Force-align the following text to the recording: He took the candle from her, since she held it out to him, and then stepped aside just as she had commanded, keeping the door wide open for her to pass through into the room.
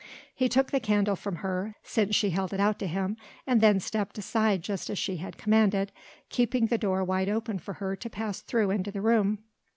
He 0.33 0.49
took 0.49 0.71
the 0.71 0.79
candle 0.79 1.15
from 1.15 1.35
her, 1.45 1.75
since 1.83 2.15
she 2.15 2.31
held 2.31 2.53
it 2.53 2.59
out 2.59 2.79
to 2.79 2.87
him, 2.87 3.17
and 3.45 3.61
then 3.61 3.79
stepped 3.79 4.17
aside 4.17 4.63
just 4.63 4.89
as 4.89 4.97
she 4.97 5.17
had 5.17 5.37
commanded, 5.37 5.91
keeping 6.29 6.65
the 6.65 6.79
door 6.79 7.03
wide 7.03 7.29
open 7.29 7.59
for 7.59 7.75
her 7.75 7.95
to 7.95 8.09
pass 8.09 8.41
through 8.41 8.71
into 8.71 8.89
the 8.91 9.01
room. 9.03 9.43